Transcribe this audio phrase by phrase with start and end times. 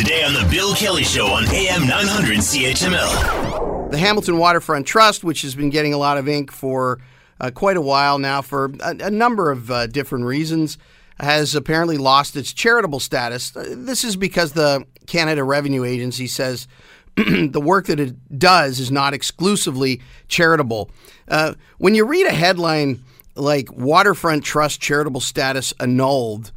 [0.00, 3.90] Today on The Bill Kelly Show on AM 900 CHML.
[3.90, 7.02] The Hamilton Waterfront Trust, which has been getting a lot of ink for
[7.38, 10.78] uh, quite a while now for a, a number of uh, different reasons,
[11.18, 13.54] has apparently lost its charitable status.
[13.54, 16.66] Uh, This is because the Canada Revenue Agency says
[17.16, 20.90] the work that it does is not exclusively charitable.
[21.28, 23.04] Uh, when you read a headline
[23.34, 26.52] like Waterfront Trust charitable status annulled,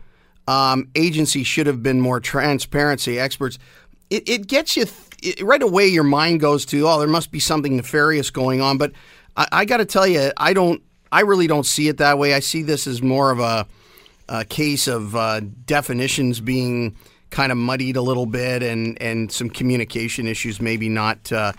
[0.48, 3.20] um, agency should have been more transparency.
[3.20, 3.60] Experts,
[4.10, 5.88] it, it gets you th- it, right away.
[5.88, 8.78] Your mind goes to, oh, there must be something nefarious going on.
[8.78, 8.92] But
[9.38, 10.82] I, I got to tell you, I don't.
[11.12, 12.34] I really don't see it that way.
[12.34, 13.68] I see this as more of a,
[14.28, 16.98] a case of uh, definitions being
[17.30, 21.32] kind of muddied a little bit, and and some communication issues maybe not.
[21.32, 21.54] Uh,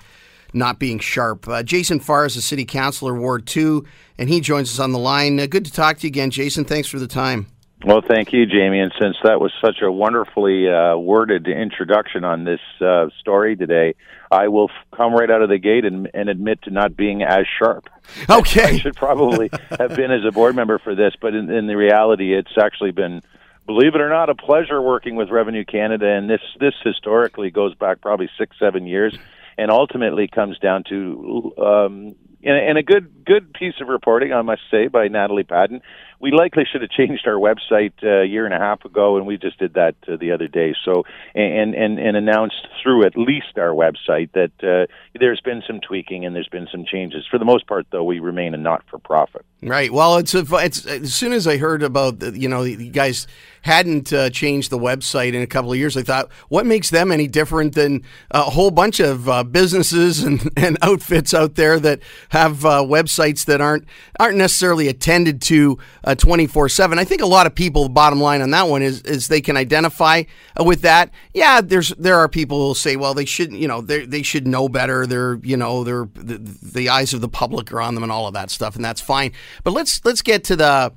[0.56, 1.48] not being sharp.
[1.48, 3.84] Uh, Jason Farr is a city councilor, Ward 2,
[4.19, 5.41] and he joins us on the line.
[5.41, 6.64] Uh, good to talk to you again, Jason.
[6.64, 7.47] Thanks for the time.
[7.84, 8.80] Well, thank you, Jamie.
[8.80, 13.95] And since that was such a wonderfully uh, worded introduction on this uh, story today,
[14.30, 17.22] I will f- come right out of the gate and, and admit to not being
[17.22, 17.91] as sharp.
[18.31, 18.62] Okay.
[18.62, 21.77] I should probably have been as a board member for this, but in, in the
[21.77, 23.20] reality, it's actually been,
[23.67, 26.06] believe it or not, a pleasure working with Revenue Canada.
[26.09, 29.14] And this this historically goes back probably six, seven years,
[29.59, 32.14] and ultimately comes down to um,
[32.50, 35.81] and, a good good piece of reporting, I must say, by Natalie Paddon.
[36.20, 39.27] We likely should have changed our website uh, a year and a half ago, and
[39.27, 40.75] we just did that uh, the other day.
[40.84, 44.87] So, and and and announced through at least our website that uh,
[45.19, 47.27] there's been some tweaking and there's been some changes.
[47.31, 49.45] For the most part, though, we remain a not-for-profit.
[49.62, 49.92] Right.
[49.92, 53.27] Well, it's, a, it's as soon as I heard about the, you know you guys
[53.62, 57.11] hadn't uh, changed the website in a couple of years, I thought, what makes them
[57.11, 62.00] any different than a whole bunch of uh, businesses and, and outfits out there that
[62.35, 63.85] have uh, websites that aren't
[64.19, 65.79] aren't necessarily attended to
[66.19, 66.99] twenty four seven.
[66.99, 67.89] I think a lot of people.
[67.89, 70.25] Bottom line on that one is is they can identify
[70.59, 71.11] uh, with that.
[71.33, 74.23] Yeah, there's there are people who will say, well, they should you know they they
[74.23, 75.07] should know better.
[75.07, 78.27] They're you know they're the, the eyes of the public are on them and all
[78.27, 79.31] of that stuff, and that's fine.
[79.62, 80.93] But let's let's get to the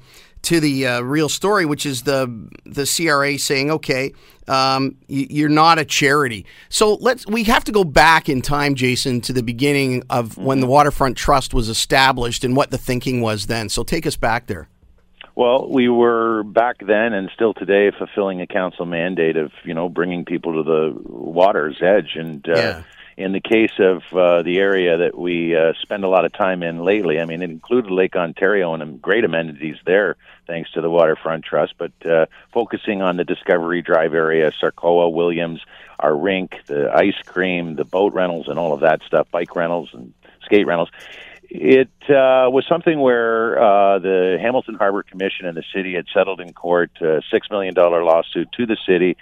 [0.48, 2.26] to the uh, real story, which is the
[2.66, 4.14] the CRA saying, okay,
[4.48, 6.46] um, you're not a charity.
[6.70, 10.46] So let's we have to go back in time, Jason, to the beginning of mm-hmm.
[10.46, 13.68] when the Waterfront Trust was established and what the thinking was then.
[13.68, 14.70] So take us back there.
[15.36, 19.90] Well, we were back then and still today fulfilling a council mandate of you know
[19.90, 22.48] bringing people to the water's edge and.
[22.48, 22.84] Uh, yeah
[23.18, 26.62] in the case of uh, the area that we uh, spend a lot of time
[26.62, 30.90] in lately, I mean, it included Lake Ontario and great amenities there, thanks to the
[30.90, 31.74] Waterfront Trust.
[31.80, 35.62] But uh, focusing on the Discovery Drive area, Sarcoa, Williams,
[36.00, 39.90] our rink, the ice cream, the boat rentals, and all of that stuff, bike rentals
[39.94, 40.14] and
[40.44, 40.90] skate rentals.
[41.50, 46.40] It uh, was something where uh, the Hamilton Harbor Commission and the city had settled
[46.40, 49.18] in court a $6 million lawsuit to the city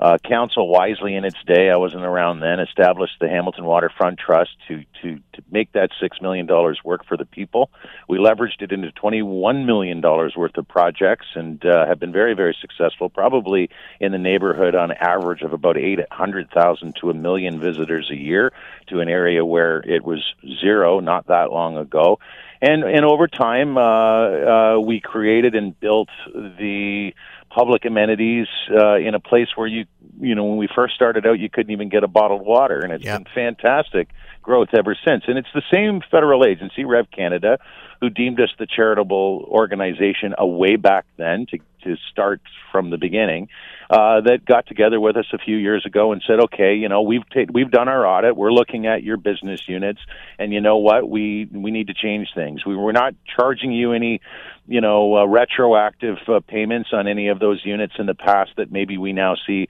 [0.00, 4.52] uh, council wisely in its day, I wasn't around then, established the Hamilton Waterfront Trust
[4.68, 6.46] to, to, to make that $6 million
[6.84, 7.70] work for the people.
[8.08, 12.56] We leveraged it into $21 million worth of projects and uh, have been very, very
[12.58, 13.68] successful, probably
[14.00, 18.52] in the neighborhood on average of about 800,000 to a million visitors a year
[18.88, 20.24] to an area where it was
[20.62, 22.18] zero not that long ago.
[22.62, 27.12] And, and over time, uh, uh, we created and built the
[27.50, 29.84] public amenities uh, in a place where you
[30.20, 32.92] you know when we first started out you couldn't even get a bottled water and
[32.92, 33.24] it's yep.
[33.24, 34.08] been fantastic
[34.42, 37.58] growth ever since and it's the same federal agency rev canada
[38.00, 42.40] who deemed us the charitable organization a way back then to to start
[42.70, 43.48] from the beginning
[43.90, 47.02] uh, that got together with us a few years ago and said, okay, you know,
[47.02, 48.36] we've ta- we've done our audit.
[48.36, 50.00] We're looking at your business units,
[50.38, 51.08] and you know what?
[51.08, 52.64] We we need to change things.
[52.64, 54.20] We were not charging you any,
[54.68, 58.98] you know, uh, retroactive uh, payments on any those units in the past that maybe
[58.98, 59.68] we now see.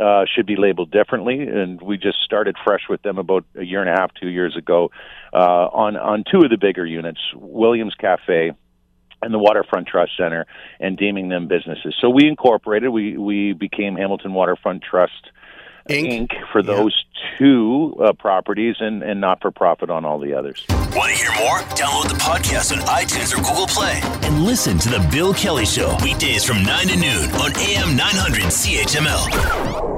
[0.00, 3.80] Uh, should be labeled differently, and we just started fresh with them about a year
[3.80, 4.90] and a half, two years ago,
[5.34, 8.52] uh, on on two of the bigger units, Williams Cafe
[9.22, 10.46] and the Waterfront Trust Center
[10.78, 11.94] and deeming them businesses.
[12.00, 15.30] So we incorporated, we, we became Hamilton Waterfront Trust
[15.88, 16.28] Inc.
[16.28, 16.50] Inc.
[16.52, 17.38] for those yeah.
[17.38, 20.64] two uh, properties and, and not for profit on all the others.
[20.68, 21.58] Want to hear more?
[21.76, 25.96] Download the podcast on iTunes or Google Play and listen to The Bill Kelly Show
[26.02, 29.89] weekdays from 9 to noon on AM 900 CHML.